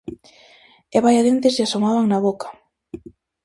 [0.95, 2.47] E vaia dentes lle asomaban na boca!